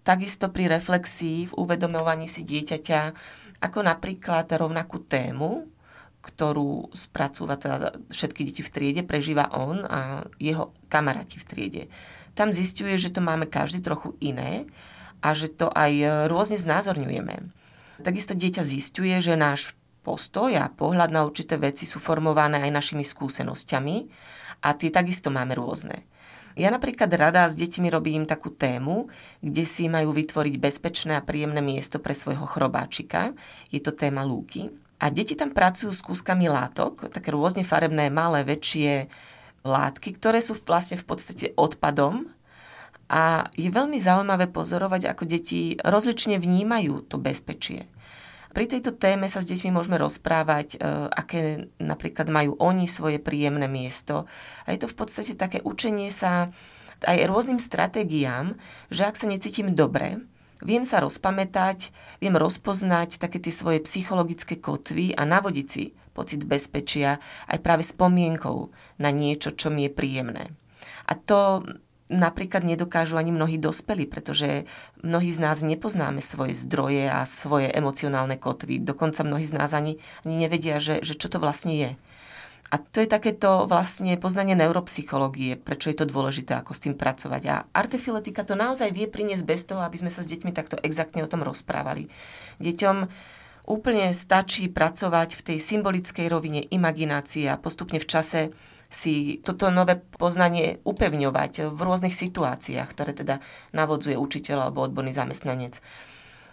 takisto 0.00 0.48
pri 0.48 0.72
reflexii, 0.72 1.52
v 1.52 1.56
uvedomovaní 1.60 2.24
si 2.24 2.40
dieťaťa, 2.40 3.00
ako 3.60 3.78
napríklad 3.84 4.48
rovnakú 4.48 5.04
tému, 5.04 5.68
ktorú 6.28 6.92
spracúva 6.92 7.56
teda 7.56 7.96
všetky 8.12 8.44
deti 8.44 8.60
v 8.60 8.68
triede, 8.68 9.02
prežíva 9.02 9.48
on 9.56 9.80
a 9.88 10.28
jeho 10.36 10.76
kamaráti 10.92 11.40
v 11.40 11.48
triede 11.48 11.84
tam 12.38 12.54
zistuje, 12.54 12.94
že 12.94 13.10
to 13.10 13.18
máme 13.18 13.50
každý 13.50 13.82
trochu 13.82 14.14
iné 14.22 14.70
a 15.18 15.34
že 15.34 15.50
to 15.50 15.66
aj 15.74 15.90
rôzne 16.30 16.54
znázorňujeme. 16.54 17.50
Takisto 18.06 18.38
dieťa 18.38 18.62
zistuje, 18.62 19.18
že 19.18 19.34
náš 19.34 19.74
postoj 20.06 20.54
a 20.54 20.70
pohľad 20.70 21.10
na 21.10 21.26
určité 21.26 21.58
veci 21.58 21.82
sú 21.82 21.98
formované 21.98 22.62
aj 22.62 22.70
našimi 22.70 23.02
skúsenosťami 23.02 23.96
a 24.62 24.70
tie 24.78 24.94
takisto 24.94 25.34
máme 25.34 25.58
rôzne. 25.58 26.06
Ja 26.54 26.70
napríklad 26.70 27.10
rada 27.18 27.50
s 27.50 27.58
deťmi 27.58 27.90
robím 27.90 28.22
takú 28.22 28.54
tému, 28.54 29.10
kde 29.42 29.66
si 29.66 29.90
majú 29.90 30.14
vytvoriť 30.14 30.54
bezpečné 30.62 31.18
a 31.18 31.26
príjemné 31.26 31.58
miesto 31.58 31.98
pre 31.98 32.14
svojho 32.14 32.46
chrobáčika. 32.46 33.34
Je 33.74 33.82
to 33.82 33.90
téma 33.90 34.22
lúky. 34.22 34.70
A 34.98 35.14
deti 35.14 35.38
tam 35.38 35.54
pracujú 35.54 35.94
s 35.94 36.02
kúskami 36.02 36.50
látok, 36.50 37.06
také 37.14 37.30
rôzne 37.30 37.62
farebné, 37.62 38.10
malé, 38.10 38.42
väčšie 38.42 39.06
látky, 39.62 40.18
ktoré 40.18 40.42
sú 40.42 40.58
vlastne 40.58 40.98
v 40.98 41.06
podstate 41.06 41.46
odpadom. 41.54 42.26
A 43.08 43.46
je 43.56 43.70
veľmi 43.72 43.96
zaujímavé 43.96 44.50
pozorovať, 44.50 45.08
ako 45.08 45.24
deti 45.24 45.78
rozlične 45.80 46.36
vnímajú 46.36 47.08
to 47.08 47.16
bezpečie. 47.16 47.88
Pri 48.52 48.66
tejto 48.66 48.96
téme 48.96 49.28
sa 49.30 49.38
s 49.38 49.48
deťmi 49.48 49.70
môžeme 49.70 50.00
rozprávať, 50.00 50.76
e, 50.76 50.78
aké 51.14 51.70
napríklad 51.78 52.26
majú 52.32 52.56
oni 52.58 52.88
svoje 52.88 53.22
príjemné 53.22 53.68
miesto. 53.70 54.26
A 54.66 54.74
je 54.74 54.82
to 54.82 54.90
v 54.90 54.98
podstate 54.98 55.38
také 55.38 55.62
učenie 55.62 56.10
sa 56.10 56.50
aj 57.06 57.28
rôznym 57.30 57.62
stratégiám, 57.62 58.58
že 58.90 59.06
ak 59.06 59.14
sa 59.14 59.30
necítim 59.30 59.72
dobre, 59.76 60.18
viem 60.62 60.82
sa 60.82 61.02
rozpamätať, 61.02 61.90
viem 62.22 62.34
rozpoznať 62.34 63.22
také 63.22 63.38
tie 63.38 63.54
svoje 63.54 63.78
psychologické 63.84 64.58
kotvy 64.58 65.14
a 65.14 65.22
navodiť 65.22 65.66
si 65.66 65.94
pocit 66.16 66.42
bezpečia 66.42 67.22
aj 67.46 67.62
práve 67.62 67.86
spomienkou 67.86 68.74
na 68.98 69.14
niečo, 69.14 69.54
čo 69.54 69.70
mi 69.70 69.86
je 69.86 69.94
príjemné. 69.94 70.50
A 71.06 71.14
to 71.14 71.62
napríklad 72.08 72.64
nedokážu 72.64 73.20
ani 73.20 73.30
mnohí 73.30 73.60
dospelí, 73.60 74.08
pretože 74.08 74.64
mnohí 75.04 75.28
z 75.28 75.38
nás 75.38 75.60
nepoznáme 75.60 76.24
svoje 76.24 76.56
zdroje 76.56 77.06
a 77.06 77.22
svoje 77.28 77.68
emocionálne 77.68 78.40
kotvy. 78.40 78.80
Dokonca 78.80 79.22
mnohí 79.22 79.44
z 79.44 79.54
nás 79.54 79.76
ani, 79.76 80.00
ani 80.24 80.48
nevedia, 80.48 80.80
že, 80.80 81.04
že 81.04 81.14
čo 81.14 81.28
to 81.28 81.38
vlastne 81.38 81.76
je. 81.76 81.90
A 82.68 82.76
to 82.76 83.00
je 83.00 83.08
takéto 83.08 83.64
vlastne 83.64 84.12
poznanie 84.20 84.52
neuropsychológie, 84.52 85.56
prečo 85.56 85.88
je 85.88 86.04
to 86.04 86.10
dôležité, 86.10 86.60
ako 86.60 86.76
s 86.76 86.84
tým 86.84 87.00
pracovať. 87.00 87.42
A 87.48 87.64
artefiletika 87.72 88.44
to 88.44 88.52
naozaj 88.52 88.92
vie 88.92 89.08
priniesť 89.08 89.44
bez 89.48 89.64
toho, 89.64 89.80
aby 89.80 89.96
sme 89.96 90.12
sa 90.12 90.20
s 90.20 90.28
deťmi 90.28 90.52
takto 90.52 90.76
exaktne 90.84 91.24
o 91.24 91.30
tom 91.30 91.40
rozprávali. 91.40 92.12
Deťom 92.60 93.08
úplne 93.68 94.12
stačí 94.12 94.68
pracovať 94.68 95.40
v 95.40 95.44
tej 95.52 95.58
symbolickej 95.64 96.26
rovine 96.28 96.60
imaginácie 96.68 97.48
a 97.48 97.60
postupne 97.60 97.96
v 98.00 98.08
čase 98.08 98.40
si 98.88 99.40
toto 99.44 99.68
nové 99.68 100.00
poznanie 100.00 100.80
upevňovať 100.84 101.72
v 101.72 101.78
rôznych 101.78 102.16
situáciách, 102.16 102.88
ktoré 102.88 103.12
teda 103.12 103.40
navodzuje 103.76 104.16
učiteľ 104.16 104.68
alebo 104.68 104.84
odborný 104.88 105.12
zamestnanec. 105.12 105.84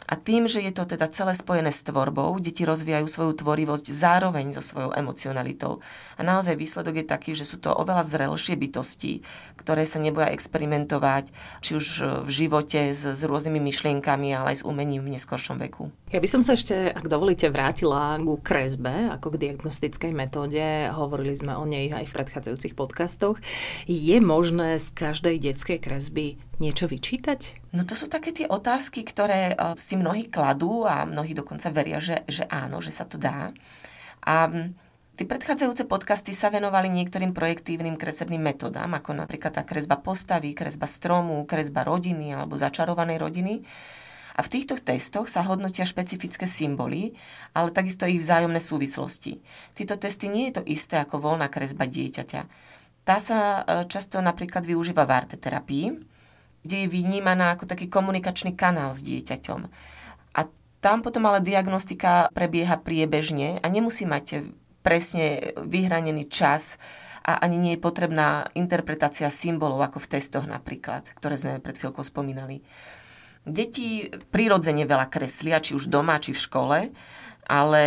A 0.06 0.14
tým, 0.14 0.46
že 0.46 0.62
je 0.62 0.70
to 0.70 0.86
teda 0.86 1.10
celé 1.10 1.34
spojené 1.34 1.74
s 1.74 1.82
tvorbou, 1.82 2.38
deti 2.38 2.62
rozvíjajú 2.62 3.10
svoju 3.10 3.32
tvorivosť 3.42 3.90
zároveň 3.90 4.54
so 4.54 4.62
svojou 4.62 4.94
emocionalitou. 4.94 5.82
A 6.16 6.22
naozaj 6.22 6.56
výsledok 6.58 7.02
je 7.02 7.06
taký, 7.10 7.32
že 7.34 7.44
sú 7.44 7.58
to 7.58 7.74
oveľa 7.74 8.06
zrelšie 8.06 8.54
bytosti, 8.54 9.26
ktoré 9.58 9.90
sa 9.90 9.98
neboja 9.98 10.30
experimentovať, 10.30 11.34
či 11.66 11.74
už 11.74 11.86
v 12.22 12.30
živote 12.30 12.94
s, 12.94 13.02
s 13.18 13.22
rôznymi 13.26 13.58
myšlienkami, 13.58 14.30
ale 14.38 14.54
aj 14.54 14.62
s 14.62 14.68
umením 14.68 15.02
v 15.02 15.18
neskoršom 15.18 15.58
veku. 15.58 15.90
Ja 16.14 16.22
by 16.22 16.30
som 16.30 16.46
sa 16.46 16.54
ešte, 16.54 16.94
ak 16.94 17.10
dovolíte, 17.10 17.50
vrátila 17.50 18.22
ku 18.22 18.38
kresbe, 18.38 19.10
ako 19.10 19.36
k 19.36 19.42
diagnostickej 19.50 20.14
metóde. 20.14 20.88
Hovorili 20.94 21.34
sme 21.34 21.58
o 21.58 21.66
nej 21.66 21.90
aj 21.90 22.08
v 22.08 22.16
predchádzajúcich 22.22 22.78
podcastoch. 22.78 23.42
Je 23.90 24.22
možné 24.22 24.78
z 24.78 24.88
každej 24.94 25.36
detskej 25.42 25.82
kresby 25.82 26.38
niečo 26.60 26.88
vyčítať? 26.88 27.72
No 27.76 27.84
to 27.84 27.98
sú 27.98 28.08
také 28.08 28.32
tie 28.32 28.48
otázky, 28.48 29.04
ktoré 29.04 29.54
eh, 29.54 29.76
si 29.76 30.00
mnohí 30.00 30.28
kladú 30.32 30.84
a 30.88 31.04
mnohí 31.04 31.36
dokonca 31.36 31.72
veria, 31.72 32.00
že, 32.00 32.24
že 32.26 32.48
áno, 32.48 32.80
že 32.80 32.92
sa 32.92 33.04
to 33.08 33.20
dá. 33.20 33.52
A 34.26 34.50
Tie 35.16 35.24
predchádzajúce 35.24 35.88
podcasty 35.88 36.36
sa 36.36 36.52
venovali 36.52 36.92
niektorým 36.92 37.32
projektívnym 37.32 37.96
kresebným 37.96 38.52
metodám, 38.52 39.00
ako 39.00 39.16
napríklad 39.16 39.56
tá 39.56 39.64
kresba 39.64 39.96
postavy, 39.96 40.52
kresba 40.52 40.92
stromu, 40.92 41.40
kresba 41.48 41.88
rodiny 41.88 42.36
alebo 42.36 42.60
začarovanej 42.60 43.24
rodiny. 43.24 43.64
A 44.36 44.44
v 44.44 44.52
týchto 44.52 44.76
testoch 44.76 45.32
sa 45.32 45.48
hodnotia 45.48 45.88
špecifické 45.88 46.44
symboly, 46.44 47.16
ale 47.56 47.72
takisto 47.72 48.04
ich 48.04 48.20
vzájomné 48.20 48.60
súvislosti. 48.60 49.40
Tieto 49.72 49.96
testy 49.96 50.28
nie 50.28 50.52
je 50.52 50.60
to 50.60 50.68
isté 50.68 51.00
ako 51.00 51.24
voľná 51.24 51.48
kresba 51.48 51.88
dieťaťa. 51.88 52.42
Tá 53.08 53.16
sa 53.16 53.64
eh, 53.64 53.88
často 53.88 54.20
napríklad 54.20 54.68
využíva 54.68 55.08
v 55.08 55.16
arteterapii, 55.16 55.86
kde 56.66 56.86
je 56.86 56.92
vnímaná 56.92 57.54
ako 57.54 57.70
taký 57.70 57.86
komunikačný 57.86 58.58
kanál 58.58 58.98
s 58.98 59.06
dieťaťom. 59.06 59.62
A 60.36 60.40
tam 60.82 61.06
potom 61.06 61.30
ale 61.30 61.46
diagnostika 61.46 62.34
prebieha 62.34 62.82
priebežne 62.82 63.62
a 63.62 63.66
nemusí 63.70 64.10
mať 64.10 64.50
presne 64.82 65.54
vyhranený 65.62 66.30
čas 66.30 66.82
a 67.26 67.42
ani 67.42 67.58
nie 67.58 67.74
je 67.74 67.82
potrebná 67.82 68.46
interpretácia 68.54 69.30
symbolov, 69.34 69.82
ako 69.82 69.98
v 69.98 70.12
testoch 70.18 70.46
napríklad, 70.46 71.10
ktoré 71.18 71.38
sme 71.42 71.58
pred 71.58 71.74
chvíľkou 71.74 72.06
spomínali. 72.06 72.62
Deti 73.46 74.10
prirodzene 74.10 74.86
veľa 74.90 75.10
kreslia, 75.10 75.62
či 75.62 75.74
už 75.74 75.90
doma, 75.90 76.22
či 76.22 76.34
v 76.34 76.44
škole, 76.50 76.78
ale 77.46 77.82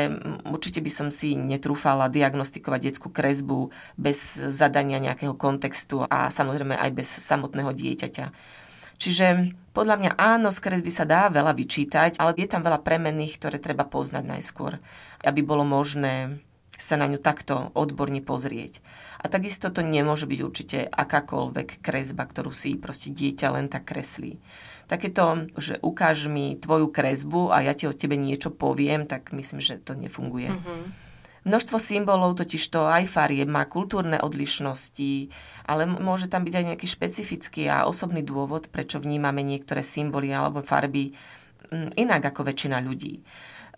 určite 0.46 0.78
by 0.78 0.90
som 0.90 1.08
si 1.10 1.34
netrúfala 1.34 2.06
diagnostikovať 2.06 2.80
detskú 2.90 3.10
kresbu 3.10 3.74
bez 3.98 4.38
zadania 4.38 5.02
nejakého 5.02 5.34
kontextu 5.34 6.06
a 6.06 6.30
samozrejme 6.30 6.78
aj 6.78 6.90
bez 6.94 7.10
samotného 7.10 7.74
dieťaťa. 7.74 8.26
Čiže 8.98 9.54
podľa 9.72 9.96
mňa 10.02 10.12
áno, 10.18 10.50
z 10.50 10.58
kresby 10.58 10.90
sa 10.90 11.06
dá 11.06 11.30
veľa 11.30 11.54
vyčítať, 11.54 12.18
ale 12.18 12.34
je 12.34 12.50
tam 12.50 12.66
veľa 12.66 12.82
premenných, 12.82 13.38
ktoré 13.38 13.62
treba 13.62 13.86
poznať 13.86 14.26
najskôr, 14.26 14.82
aby 15.22 15.40
bolo 15.46 15.62
možné 15.62 16.42
sa 16.78 16.94
na 16.94 17.10
ňu 17.10 17.18
takto 17.18 17.74
odborne 17.74 18.22
pozrieť. 18.22 18.78
A 19.18 19.26
takisto 19.26 19.70
to 19.74 19.82
nemôže 19.82 20.30
byť 20.30 20.40
určite 20.42 20.78
akákoľvek 20.86 21.82
kresba, 21.82 22.22
ktorú 22.22 22.54
si 22.54 22.78
proste 22.78 23.10
dieťa 23.10 23.48
len 23.50 23.66
tak 23.66 23.90
kreslí. 23.90 24.38
Takéto, 24.86 25.50
že 25.58 25.82
ukáž 25.82 26.30
mi 26.30 26.54
tvoju 26.54 26.88
kresbu 26.94 27.50
a 27.50 27.66
ja 27.66 27.74
ti 27.74 27.90
o 27.90 27.92
tebe 27.92 28.14
niečo 28.14 28.54
poviem, 28.54 29.10
tak 29.10 29.34
myslím, 29.34 29.58
že 29.58 29.82
to 29.82 29.98
nefunguje. 29.98 30.54
Mm-hmm. 30.54 31.07
Množstvo 31.48 31.80
symbolov 31.80 32.36
totiž 32.36 32.60
to 32.68 32.84
aj 32.84 33.08
farie 33.08 33.48
má 33.48 33.64
kultúrne 33.64 34.20
odlišnosti, 34.20 35.32
ale 35.64 35.88
môže 35.88 36.28
tam 36.28 36.44
byť 36.44 36.54
aj 36.60 36.64
nejaký 36.68 36.84
špecifický 36.84 37.72
a 37.72 37.88
osobný 37.88 38.20
dôvod, 38.20 38.68
prečo 38.68 39.00
vnímame 39.00 39.40
niektoré 39.40 39.80
symboly 39.80 40.28
alebo 40.28 40.60
farby 40.60 41.16
inak 41.72 42.28
ako 42.28 42.52
väčšina 42.52 42.84
ľudí. 42.84 43.24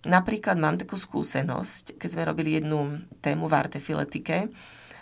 Napríklad 0.03 0.59
mám 0.59 0.83
takú 0.83 0.99
skúsenosť, 0.99 1.95
keď 1.95 2.09
sme 2.11 2.27
robili 2.27 2.59
jednu 2.59 3.07
tému 3.23 3.47
v 3.47 3.55
artefiletike 3.55 4.51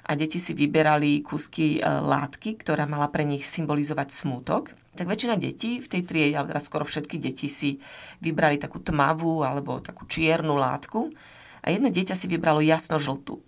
a 0.04 0.12
deti 0.12 0.36
si 0.36 0.52
vyberali 0.52 1.24
kúsky 1.24 1.78
e, 1.78 1.80
látky, 1.84 2.60
ktorá 2.60 2.84
mala 2.84 3.08
pre 3.08 3.22
nich 3.22 3.48
symbolizovať 3.48 4.12
smútok, 4.12 4.76
tak 4.98 5.06
väčšina 5.06 5.38
detí 5.40 5.78
v 5.78 5.88
tej 5.88 6.02
triede, 6.02 6.34
ale 6.34 6.50
teraz 6.50 6.66
skoro 6.66 6.82
všetky 6.82 7.16
deti 7.16 7.46
si 7.46 7.78
vybrali 8.20 8.58
takú 8.58 8.82
tmavú 8.82 9.46
alebo 9.46 9.78
takú 9.78 10.04
čiernu 10.04 10.58
látku, 10.58 11.14
a 11.62 11.66
jedno 11.68 11.88
dieťa 11.92 12.14
si 12.14 12.26
vybralo 12.30 12.62
jasno 12.62 12.98
žltú. 13.00 13.42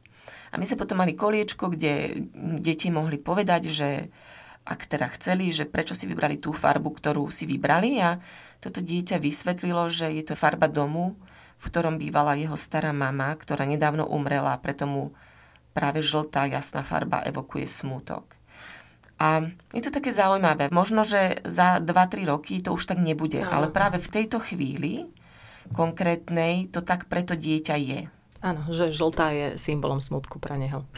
A 0.50 0.59
my 0.59 0.67
sme 0.67 0.81
potom 0.83 0.99
mali 0.99 1.14
koliečko, 1.14 1.71
kde 1.71 2.26
deti 2.59 2.90
mohli 2.90 3.19
povedať, 3.23 3.62
že 3.71 3.88
ak 4.67 4.87
teda 4.87 5.09
chceli, 5.17 5.55
že 5.55 5.64
prečo 5.64 5.97
si 5.97 6.05
vybrali 6.05 6.37
tú 6.37 6.52
farbu, 6.52 6.90
ktorú 6.93 7.33
si 7.33 7.49
vybrali 7.49 7.97
a 8.02 8.21
toto 8.61 8.85
dieťa 8.85 9.17
vysvetlilo, 9.23 9.88
že 9.88 10.12
je 10.12 10.25
to 10.26 10.35
farba 10.37 10.69
domu, 10.69 11.17
v 11.61 11.64
ktorom 11.69 11.97
bývala 11.97 12.37
jeho 12.37 12.57
stará 12.57 12.93
mama, 12.93 13.33
ktorá 13.37 13.64
nedávno 13.64 14.05
umrela 14.09 14.57
preto 14.61 14.85
mu 14.85 15.17
práve 15.73 16.02
žltá 16.05 16.50
jasná 16.50 16.83
farba 16.83 17.25
evokuje 17.25 17.64
smútok. 17.64 18.37
A 19.21 19.45
je 19.76 19.85
to 19.85 19.93
také 19.93 20.09
zaujímavé. 20.09 20.73
Možno, 20.73 21.05
že 21.05 21.45
za 21.45 21.76
2-3 21.76 22.25
roky 22.25 22.64
to 22.64 22.73
už 22.73 22.88
tak 22.88 22.99
nebude, 23.05 23.45
ale 23.45 23.69
práve 23.69 24.00
v 24.00 24.09
tejto 24.09 24.40
chvíli 24.40 25.12
konkrétnej, 25.71 26.69
to 26.73 26.81
tak 26.81 27.07
preto 27.07 27.37
dieťa 27.37 27.76
je. 27.76 28.00
Áno, 28.40 28.64
že 28.73 28.88
žltá 28.88 29.37
je 29.37 29.47
symbolom 29.61 30.00
smutku 30.00 30.40
pre 30.40 30.57
neho. 30.57 30.88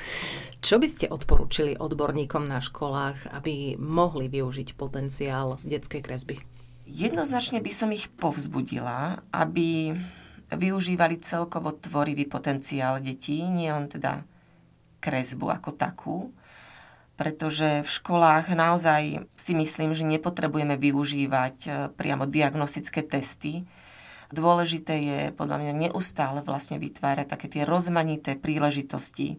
Čo 0.62 0.78
by 0.78 0.86
ste 0.86 1.10
odporúčili 1.10 1.74
odborníkom 1.74 2.46
na 2.46 2.62
školách, 2.62 3.34
aby 3.34 3.74
mohli 3.74 4.30
využiť 4.30 4.78
potenciál 4.78 5.58
detskej 5.66 6.06
kresby? 6.06 6.38
Jednoznačne 6.86 7.58
by 7.58 7.72
som 7.74 7.90
ich 7.90 8.06
povzbudila, 8.14 9.26
aby 9.34 9.90
využívali 10.54 11.18
celkovo 11.18 11.74
tvorivý 11.74 12.30
potenciál 12.30 13.02
detí, 13.02 13.42
nielen 13.42 13.90
teda 13.90 14.22
kresbu 15.02 15.50
ako 15.50 15.70
takú, 15.74 16.18
pretože 17.18 17.82
v 17.82 17.90
školách 17.90 18.54
naozaj 18.54 19.26
si 19.34 19.52
myslím, 19.58 19.98
že 19.98 20.06
nepotrebujeme 20.06 20.78
využívať 20.78 21.56
eh, 21.66 21.72
priamo 21.90 22.30
diagnostické 22.30 23.02
testy, 23.02 23.66
Dôležité 24.32 24.94
je 24.96 25.20
podľa 25.36 25.60
mňa 25.60 25.72
neustále 25.88 26.40
vlastne 26.40 26.80
vytvárať 26.80 27.26
také 27.28 27.46
tie 27.52 27.62
rozmanité 27.68 28.32
príležitosti, 28.32 29.36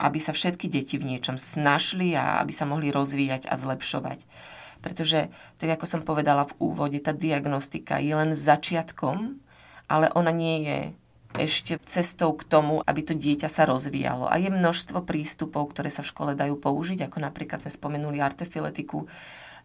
aby 0.00 0.18
sa 0.18 0.32
všetky 0.32 0.66
deti 0.72 0.96
v 0.96 1.14
niečom 1.14 1.36
snašli 1.36 2.16
a 2.16 2.40
aby 2.40 2.50
sa 2.50 2.64
mohli 2.64 2.88
rozvíjať 2.88 3.46
a 3.46 3.54
zlepšovať. 3.54 4.24
Pretože, 4.80 5.28
tak 5.60 5.76
ako 5.76 5.84
som 5.84 6.00
povedala 6.00 6.48
v 6.48 6.56
úvode, 6.60 6.98
tá 7.04 7.12
diagnostika 7.12 8.00
je 8.00 8.16
len 8.16 8.32
začiatkom, 8.32 9.40
ale 9.92 10.08
ona 10.16 10.32
nie 10.32 10.56
je 10.64 10.78
ešte 11.34 11.82
cestou 11.82 12.32
k 12.32 12.46
tomu, 12.46 12.78
aby 12.86 13.00
to 13.02 13.14
dieťa 13.14 13.50
sa 13.50 13.66
rozvíjalo. 13.66 14.30
A 14.30 14.38
je 14.38 14.48
množstvo 14.48 15.02
prístupov, 15.02 15.74
ktoré 15.74 15.90
sa 15.90 16.06
v 16.06 16.10
škole 16.14 16.32
dajú 16.38 16.54
použiť, 16.56 17.10
ako 17.10 17.18
napríklad 17.20 17.60
sme 17.60 17.72
spomenuli 17.74 18.22
artefiletiku, 18.22 19.10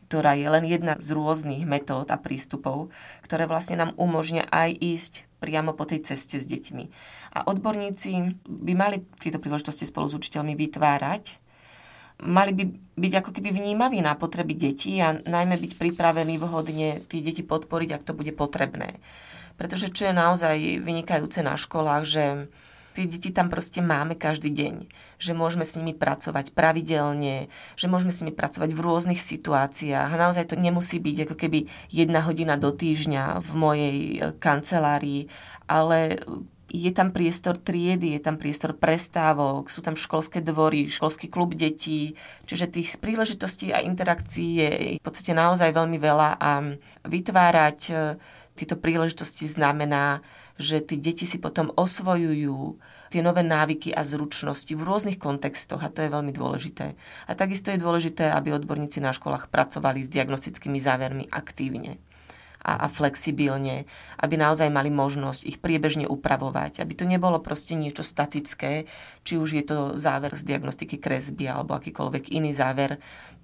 ktorá 0.10 0.34
je 0.34 0.50
len 0.50 0.66
jedna 0.66 0.98
z 0.98 1.14
rôznych 1.14 1.70
metód 1.70 2.10
a 2.10 2.18
prístupov, 2.18 2.90
ktoré 3.22 3.46
vlastne 3.46 3.78
nám 3.78 3.94
umožňa 3.94 4.50
aj 4.50 4.70
ísť 4.74 5.14
priamo 5.38 5.78
po 5.78 5.86
tej 5.86 6.02
ceste 6.02 6.42
s 6.42 6.50
deťmi. 6.50 6.90
A 7.38 7.46
odborníci 7.46 8.42
by 8.42 8.74
mali 8.74 9.06
tieto 9.22 9.38
príležitosti 9.38 9.86
spolu 9.86 10.10
s 10.10 10.18
učiteľmi 10.18 10.58
vytvárať, 10.58 11.38
mali 12.26 12.52
by 12.58 12.64
byť 12.98 13.14
ako 13.22 13.30
keby 13.38 13.54
vnímaví 13.54 14.02
na 14.02 14.18
potreby 14.18 14.58
detí 14.58 14.98
a 14.98 15.14
najmä 15.14 15.62
byť 15.62 15.78
pripravení 15.78 16.42
vhodne 16.42 17.06
tie 17.06 17.22
deti 17.22 17.46
podporiť, 17.46 17.90
ak 17.94 18.06
to 18.10 18.18
bude 18.18 18.34
potrebné. 18.34 18.98
Pretože 19.62 19.94
čo 19.94 20.10
je 20.10 20.18
naozaj 20.18 20.82
vynikajúce 20.82 21.46
na 21.46 21.54
školách, 21.54 22.04
že 22.10 22.24
tie 23.00 23.08
deti 23.08 23.32
tam 23.32 23.48
proste 23.48 23.80
máme 23.80 24.20
každý 24.20 24.52
deň. 24.52 24.92
Že 25.24 25.32
môžeme 25.40 25.64
s 25.64 25.80
nimi 25.80 25.96
pracovať 25.96 26.52
pravidelne, 26.52 27.48
že 27.80 27.88
môžeme 27.88 28.12
s 28.12 28.20
nimi 28.20 28.36
pracovať 28.36 28.76
v 28.76 28.84
rôznych 28.84 29.22
situáciách. 29.24 30.12
A 30.12 30.22
naozaj 30.28 30.52
to 30.52 30.60
nemusí 30.60 31.00
byť 31.00 31.32
ako 31.32 31.36
keby 31.40 31.72
jedna 31.88 32.20
hodina 32.28 32.60
do 32.60 32.76
týždňa 32.76 33.40
v 33.40 33.50
mojej 33.56 33.98
e, 33.98 34.18
kancelárii, 34.36 35.32
ale 35.72 36.20
je 36.70 36.92
tam 36.94 37.10
priestor 37.10 37.58
triedy, 37.58 38.16
je 38.18 38.22
tam 38.22 38.38
priestor 38.38 38.78
prestávok, 38.78 39.68
sú 39.68 39.82
tam 39.82 39.98
školské 39.98 40.40
dvory, 40.46 40.88
školský 40.88 41.28
klub 41.28 41.58
detí, 41.58 42.14
čiže 42.46 42.70
tých 42.70 43.02
príležitostí 43.02 43.74
a 43.74 43.82
interakcií 43.82 44.50
je 44.56 44.70
v 44.98 45.04
podstate 45.04 45.34
naozaj 45.34 45.74
veľmi 45.74 45.98
veľa 45.98 46.30
a 46.38 46.52
vytvárať 47.10 47.80
e, 47.90 47.94
tieto 48.54 48.76
príležitosti 48.78 49.50
znamená, 49.50 50.22
že 50.60 50.84
tí 50.84 51.00
deti 51.00 51.24
si 51.24 51.40
potom 51.40 51.72
osvojujú 51.74 52.76
tie 53.10 53.24
nové 53.24 53.42
návyky 53.42 53.96
a 53.96 54.04
zručnosti 54.04 54.70
v 54.70 54.84
rôznych 54.84 55.18
kontextoch 55.18 55.80
a 55.82 55.90
to 55.90 56.04
je 56.04 56.14
veľmi 56.14 56.36
dôležité. 56.36 56.94
A 57.26 57.32
takisto 57.34 57.72
je 57.72 57.82
dôležité, 57.82 58.30
aby 58.30 58.54
odborníci 58.54 59.00
na 59.00 59.16
školách 59.16 59.48
pracovali 59.48 60.04
s 60.04 60.12
diagnostickými 60.12 60.78
závermi 60.78 61.26
aktívne 61.32 61.98
a, 62.60 62.86
a 62.86 62.88
flexibilne, 62.92 63.88
aby 64.20 64.36
naozaj 64.36 64.68
mali 64.68 64.92
možnosť 64.92 65.42
ich 65.48 65.58
priebežne 65.64 66.06
upravovať, 66.06 66.84
aby 66.84 66.94
to 66.96 67.06
nebolo 67.08 67.40
proste 67.40 67.80
niečo 67.80 68.04
statické, 68.04 68.84
či 69.24 69.34
už 69.40 69.50
je 69.56 69.64
to 69.64 69.78
záver 69.96 70.36
z 70.36 70.44
diagnostiky 70.44 71.00
kresby 71.00 71.48
alebo 71.48 71.80
akýkoľvek 71.80 72.36
iný 72.36 72.52
záver, 72.52 73.00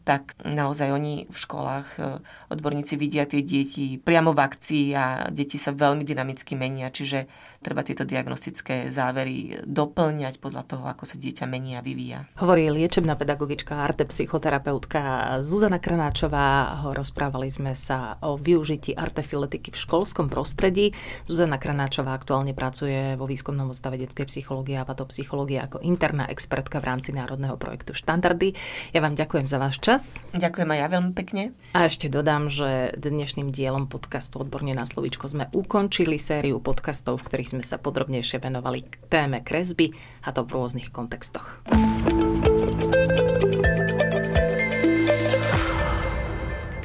tak 0.06 0.38
naozaj 0.46 0.94
oni 0.94 1.26
v 1.26 1.34
školách, 1.34 1.88
e, 1.98 2.22
odborníci 2.54 2.94
vidia 2.94 3.26
tie 3.26 3.42
deti 3.42 3.98
priamo 3.98 4.38
v 4.38 4.40
akcii 4.46 4.86
a 4.94 5.06
deti 5.34 5.58
sa 5.58 5.74
veľmi 5.74 6.06
dynamicky 6.06 6.54
menia, 6.54 6.94
čiže 6.94 7.26
treba 7.66 7.82
tieto 7.82 8.06
diagnostické 8.06 8.94
závery 8.94 9.66
doplňať 9.66 10.38
podľa 10.38 10.64
toho, 10.70 10.86
ako 10.86 11.10
sa 11.10 11.18
dieťa 11.18 11.50
mení 11.50 11.74
a 11.74 11.82
vyvíja. 11.82 12.30
Hovorí 12.38 12.70
liečebná 12.70 13.18
pedagogička, 13.18 13.82
arte 13.82 14.06
psychoterapeutka 14.06 15.42
Zuzana 15.42 15.82
Kranáčová. 15.82 16.78
Rozprávali 16.94 17.50
sme 17.50 17.74
sa 17.74 18.22
o 18.22 18.38
využití 18.38 18.94
artefiletiky 18.94 19.74
v 19.74 19.82
školskom 19.82 20.30
prostredí. 20.30 20.94
Zuzana 21.26 21.58
Kranáčová 21.58 22.14
aktuálne 22.14 22.54
pracuje 22.54 23.18
vo 23.18 23.26
výskumnom 23.26 23.74
ústave 23.74 23.98
detskej 23.98 24.30
psychológie 24.30 24.78
a 24.78 24.86
patopsychológie 24.86 25.58
ako 25.66 25.82
interná 25.82 26.30
expertka 26.30 26.78
v 26.78 26.94
rámci 26.94 27.10
národného 27.10 27.58
projektu 27.58 27.98
Štandardy. 27.98 28.54
Ja 28.94 29.02
vám 29.02 29.18
ďakujem 29.18 29.50
za 29.50 29.58
váš 29.58 29.82
čas 29.82 29.95
čas. 29.96 30.20
Ďakujem 30.36 30.70
aj 30.76 30.80
ja 30.84 30.88
veľmi 30.92 31.12
pekne. 31.16 31.44
A 31.72 31.88
ešte 31.88 32.12
dodám, 32.12 32.52
že 32.52 32.92
dnešným 33.00 33.48
dielom 33.48 33.88
podcastu 33.88 34.44
Odborne 34.44 34.76
na 34.76 34.84
slovíčko 34.84 35.32
sme 35.32 35.48
ukončili 35.56 36.20
sériu 36.20 36.60
podcastov, 36.60 37.24
v 37.24 37.26
ktorých 37.32 37.52
sme 37.56 37.64
sa 37.64 37.80
podrobnejšie 37.80 38.44
venovali 38.44 38.84
k 38.84 38.94
téme 39.08 39.40
kresby 39.40 39.96
a 40.28 40.36
to 40.36 40.44
v 40.44 40.52
rôznych 40.52 40.92
kontextoch. 40.92 41.64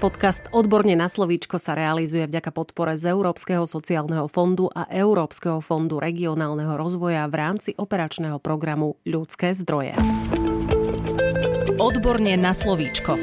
Podcast 0.01 0.49
Odborne 0.57 0.97
na 0.97 1.13
slovíčko 1.13 1.61
sa 1.61 1.77
realizuje 1.77 2.25
vďaka 2.25 2.57
podpore 2.57 2.97
z 2.97 3.13
Európskeho 3.13 3.69
sociálneho 3.69 4.33
fondu 4.33 4.73
a 4.73 4.89
Európskeho 4.89 5.61
fondu 5.61 6.01
regionálneho 6.01 6.73
rozvoja 6.81 7.29
v 7.29 7.35
rámci 7.37 7.71
operačného 7.77 8.41
programu 8.41 8.97
Ľudské 9.05 9.53
zdroje. 9.53 9.93
Odborne 11.81 12.37
na 12.37 12.53
slovíčko. 12.53 13.17